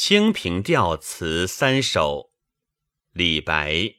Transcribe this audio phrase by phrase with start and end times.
[0.00, 2.30] 清平调词三首，
[3.10, 3.96] 李白。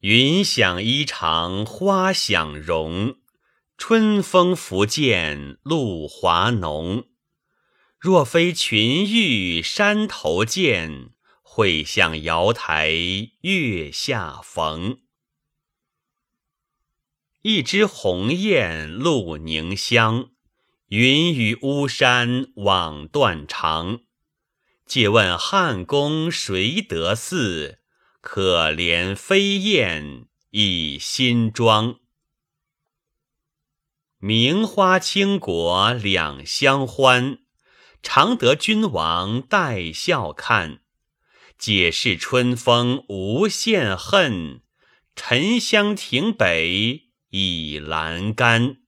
[0.00, 3.16] 云想衣裳花想容，
[3.78, 7.06] 春风拂槛露华浓。
[7.98, 12.92] 若非群玉山头见，会向瑶台
[13.40, 15.00] 月下逢。
[17.40, 20.28] 一枝红艳露凝香，
[20.88, 24.02] 云雨巫山枉断肠。
[24.86, 27.78] 借问汉宫谁得似？
[28.20, 31.96] 可怜飞燕倚新妆。
[34.18, 37.40] 名花倾国两相欢，
[38.02, 40.80] 常得君王带笑看。
[41.58, 44.62] 解释春风无限恨，
[45.14, 48.83] 沉香亭北倚阑干。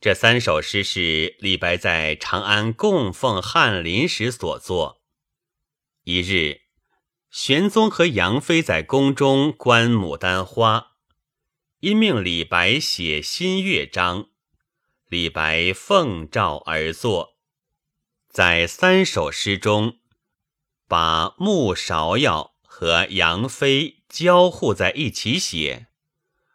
[0.00, 5.02] 这三首诗是李白在长安供奉翰林时所作。
[6.04, 6.62] 一日，
[7.30, 10.92] 玄宗和杨妃在宫中观牡丹花，
[11.80, 14.30] 因命李白写新乐章，
[15.06, 17.36] 李白奉诏而作，
[18.26, 19.98] 在三首诗中，
[20.88, 25.88] 把穆芍药和杨妃交互在一起写，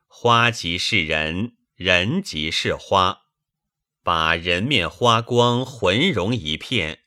[0.08, 3.25] 花即是人，人即是花。
[4.06, 7.00] 把人面花光浑融一片，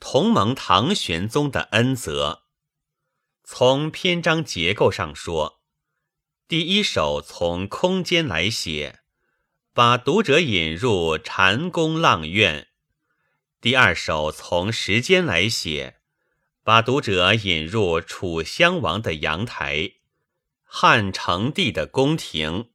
[0.00, 2.44] 同蒙唐玄宗的恩泽。
[3.44, 5.60] 从篇章结构上说，
[6.48, 9.00] 第一首从空间来写，
[9.74, 12.64] 把读者引入禅宫阆苑；
[13.60, 15.98] 第二首从时间来写，
[16.64, 19.90] 把读者引入楚襄王的阳台、
[20.64, 22.70] 汉成帝的宫廷。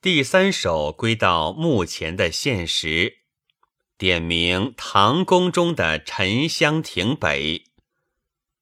[0.00, 3.18] 第三首归到目前的现实，
[3.96, 7.64] 点名唐宫中的沉香亭北。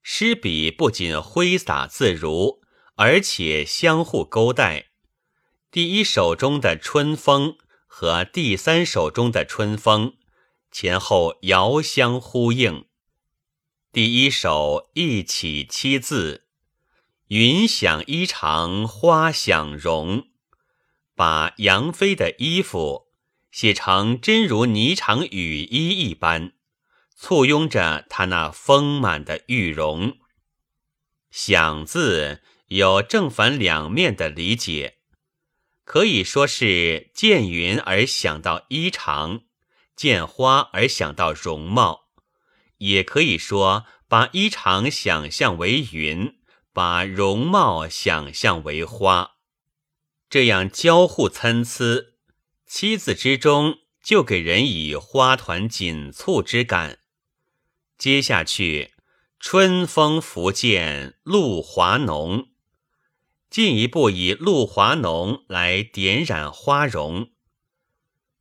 [0.02, 2.62] 诗笔不仅挥洒自如，
[2.94, 4.86] 而且相互勾带。
[5.70, 10.14] 第一首中的春风和第三首中的春风
[10.70, 12.86] 前后遥相呼应。
[13.92, 16.46] 第一首一起七字
[17.28, 20.28] ：“云想衣裳花想容。”
[21.16, 23.08] 把杨妃的衣服
[23.50, 26.52] 写成真如霓裳羽衣一般，
[27.16, 30.18] 簇拥着她那丰满的玉容。
[31.30, 34.98] 想字有正反两面的理解，
[35.84, 39.44] 可以说是见云而想到衣裳，
[39.96, 42.08] 见花而想到容貌，
[42.76, 46.36] 也可以说把衣裳想象为云，
[46.74, 49.35] 把容貌想象为花。
[50.28, 52.14] 这样交互参差，
[52.66, 56.98] 七字之中就给人以花团锦簇之感。
[57.96, 58.92] 接下去，
[59.38, 62.48] 春风拂槛露华浓，
[63.48, 67.30] 进一步以露华浓来点染花容。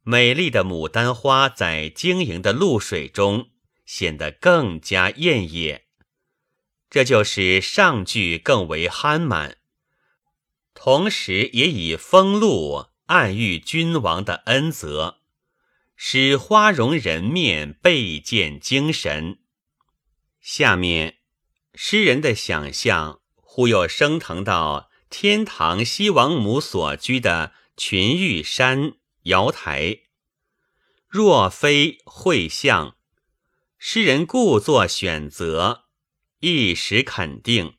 [0.01, 3.50] 美丽的牡丹花在晶莹的露水中
[3.85, 5.85] 显得更加艳野，
[6.90, 9.57] 这就是上句更为憨满。
[10.75, 15.22] 同时也以风露暗喻君王的恩泽，
[15.96, 19.40] 使花容人面倍见精神。
[20.41, 21.18] 下面，
[21.74, 28.94] 诗人的想象忽又升腾到天堂西王母所居的群玉山
[29.24, 30.02] 瑶台。
[31.07, 32.97] 若非会相，
[33.80, 35.86] 诗人故作选择，
[36.42, 37.78] 一时肯定。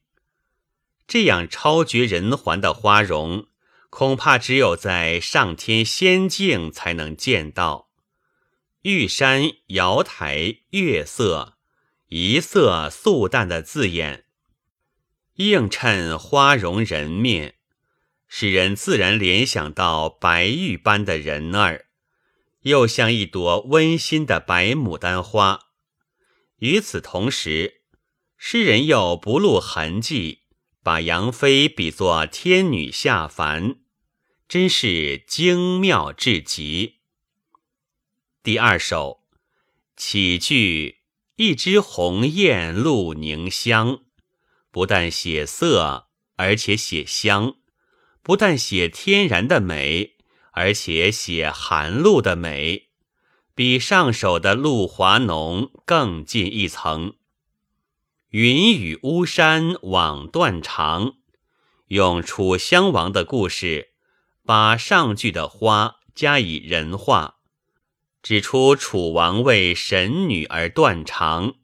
[1.07, 3.47] 这样超绝人寰的花容，
[3.91, 7.91] 恐怕只有在上天仙境才能见到。
[8.83, 11.59] 玉山、瑶台、月色，
[12.09, 14.25] 一色素淡的字眼，
[15.37, 17.55] 映衬花容人面，
[18.27, 21.87] 使人自然联想到白玉般的人儿，
[22.63, 25.67] 又像一朵温馨的白牡丹花。
[26.59, 27.83] 与此同时，
[28.37, 30.46] 诗人又不露痕迹。
[30.87, 33.79] 把杨妃比作天女下凡，
[34.47, 36.99] 真是精妙至极。
[38.41, 39.25] 第二首
[39.97, 40.99] 起句
[41.35, 44.05] “一枝红艳露凝香”，
[44.71, 46.07] 不但写色，
[46.37, 47.57] 而且写香；
[48.23, 50.15] 不但写天然的美，
[50.53, 52.91] 而且写寒露的美，
[53.57, 57.17] 比上首的露华浓更进一层。
[58.31, 61.15] 云雨巫山枉断肠，
[61.87, 63.91] 用楚襄王的故事，
[64.45, 67.37] 把上句的花加以人化，
[68.23, 71.55] 指出楚王为神女而断肠。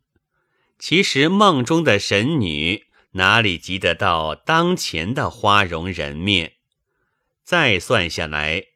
[0.78, 6.52] 其实梦中的神女哪里及得到当前的花容人面？
[7.42, 8.66] 再算下来，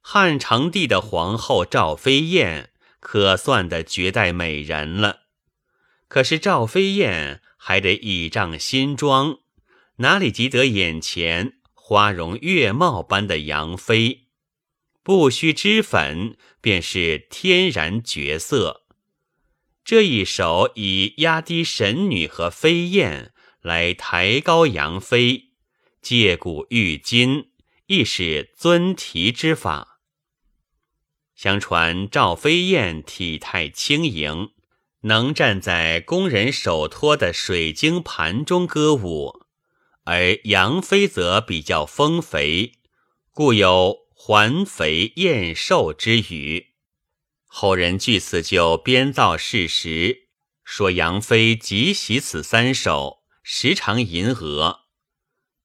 [0.00, 2.70] 汉成帝的皇后赵飞燕
[3.00, 5.22] 可算的绝代美人了。
[6.10, 9.38] 可是赵飞燕还得倚仗新装，
[9.98, 14.26] 哪里及得眼前花容月貌般的杨妃？
[15.04, 18.86] 不需脂粉，便是天然绝色。
[19.84, 25.50] 这一手以压低神女和飞燕来抬高杨妃，
[26.02, 27.50] 借古喻今。
[27.86, 30.00] 亦是尊提之法。
[31.36, 34.50] 相传赵飞燕体态轻盈，
[35.02, 39.40] 能站在工人手托的水晶盘中歌舞，
[40.04, 42.72] 而杨妃则比较丰肥，
[43.32, 46.74] 故有“环肥燕瘦”之语。
[47.46, 50.28] 后人据此就编造事实，
[50.62, 54.80] 说杨妃即喜此三首，时常吟额。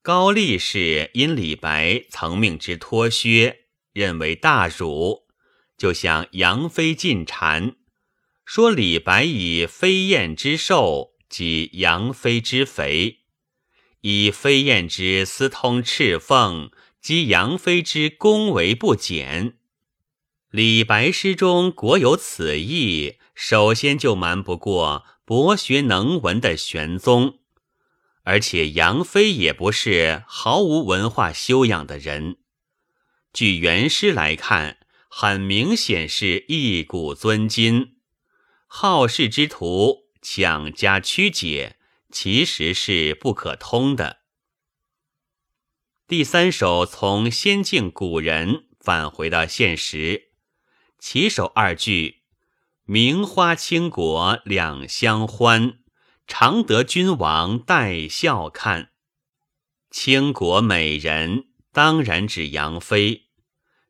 [0.02, 5.26] 高力士因李白曾命之脱靴，认为大辱，
[5.76, 7.74] 就向杨妃进谗，
[8.46, 13.24] 说李白以飞燕之瘦，及杨妃之肥；
[14.02, 16.70] 以飞燕之私通赤凤，
[17.02, 19.58] 及杨妃之恭维不减。
[20.52, 27.40] 李白诗中果有此意，首先就瞒不过博学能文的玄宗。
[28.22, 32.36] 而且杨妃也不是毫无文化修养的人，
[33.32, 34.78] 据原诗来看，
[35.08, 37.95] 很明显是一古尊今，
[38.78, 41.78] 好事之徒强加曲解，
[42.12, 44.18] 其实是不可通的。
[46.06, 50.32] 第三首从仙境古人返回到现实，
[50.98, 52.24] 起首二句
[52.84, 55.78] ：“名花倾国两相欢。”
[56.28, 58.90] 常得君王带笑看，
[59.90, 63.30] 倾国美人当然指杨妃。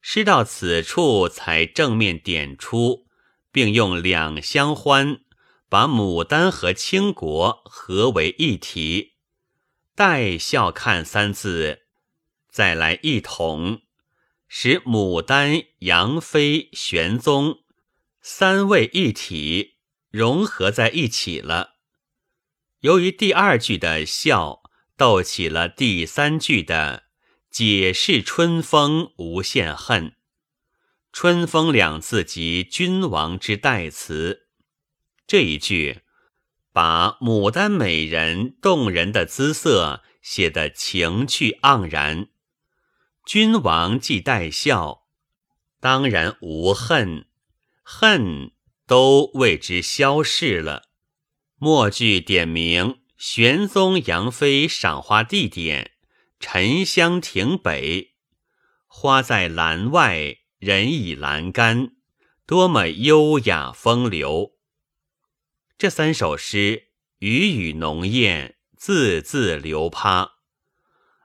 [0.01, 3.06] 诗到此处才正面点出，
[3.57, 5.21] 并用两相欢
[5.71, 9.15] 把牡丹和倾国合为一体。
[9.95, 11.85] 带笑看三字
[12.51, 13.81] 再来一统，
[14.47, 17.61] 使牡丹、杨妃、玄宗
[18.21, 19.77] 三位一体
[20.11, 21.77] 融合在一起了。
[22.81, 24.65] 由于第二句的笑
[24.99, 27.05] 逗起了第三句的
[27.51, 30.16] 解释，春风无限恨。
[31.19, 34.49] 春风两字即君王之代词。
[35.27, 36.03] 这一句
[36.75, 42.29] 把牡丹美人动人的姿色写得情趣盎然。
[43.25, 45.07] 君王既带笑，
[45.81, 47.27] 当然无恨，
[47.83, 48.53] 恨
[48.87, 50.83] 都为之消逝了。
[51.57, 55.93] 末句点明玄宗杨妃赏花地点：
[56.39, 58.13] 沉香亭北，
[58.87, 61.97] 花在栏外，人倚栏杆，
[62.47, 64.53] 多么优雅风流。
[65.77, 66.89] 这三首诗
[67.19, 70.37] 语语浓艳，字字流趴，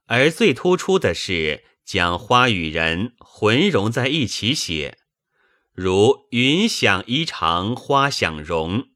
[0.07, 4.98] 而最突出的是将花与人浑融在一起写，
[5.72, 8.89] 如“云想衣裳花想容”。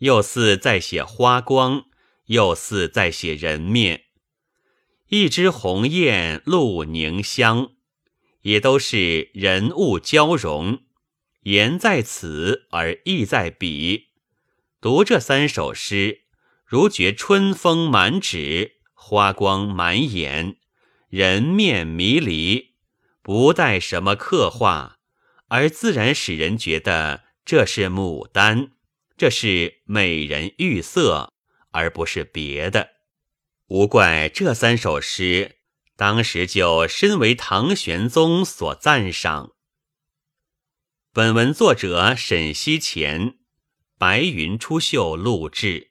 [0.00, 1.84] 又似在写花光，
[2.28, 4.04] 又似在写人面。
[5.08, 7.72] 一枝红艳露凝香，
[8.42, 10.80] 也都是人物交融，
[11.42, 14.08] 言在此而意在彼。
[14.80, 16.22] 读这三首诗，
[16.64, 20.56] 如觉春风满纸，花光满眼，
[21.08, 22.74] 人面迷离，
[23.22, 24.98] 不带什么刻画，
[25.48, 28.72] 而自然使人觉得这是牡丹。
[29.18, 31.34] 这是美人玉色，
[31.72, 32.92] 而不是别的。
[33.66, 35.58] 无怪这三首诗
[36.00, 39.52] 当时就深为唐玄宗所赞赏。
[41.12, 43.34] 本文作者沈西乾，
[43.98, 45.89] 白云出岫录制。